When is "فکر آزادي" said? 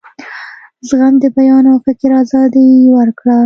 1.85-2.69